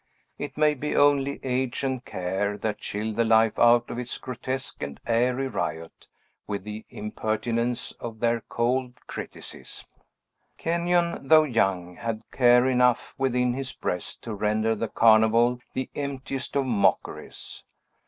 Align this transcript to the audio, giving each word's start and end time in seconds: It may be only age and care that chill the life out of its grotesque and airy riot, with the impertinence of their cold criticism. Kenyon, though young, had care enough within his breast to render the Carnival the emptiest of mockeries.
It 0.39 0.57
may 0.57 0.73
be 0.73 0.95
only 0.95 1.39
age 1.43 1.83
and 1.83 2.03
care 2.03 2.57
that 2.57 2.79
chill 2.79 3.13
the 3.13 3.23
life 3.23 3.59
out 3.59 3.87
of 3.91 3.99
its 3.99 4.17
grotesque 4.17 4.81
and 4.81 4.99
airy 5.05 5.47
riot, 5.47 6.07
with 6.47 6.63
the 6.63 6.85
impertinence 6.89 7.91
of 7.99 8.19
their 8.19 8.41
cold 8.49 8.95
criticism. 9.05 9.87
Kenyon, 10.57 11.27
though 11.27 11.43
young, 11.43 11.97
had 11.97 12.23
care 12.31 12.67
enough 12.67 13.13
within 13.19 13.53
his 13.53 13.73
breast 13.73 14.23
to 14.23 14.33
render 14.33 14.73
the 14.73 14.87
Carnival 14.89 15.59
the 15.75 15.91
emptiest 15.93 16.55
of 16.55 16.65
mockeries. 16.65 17.63